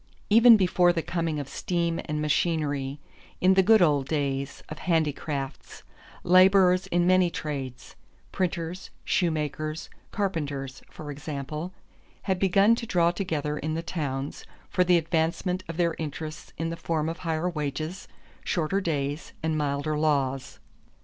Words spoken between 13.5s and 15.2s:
in the towns for the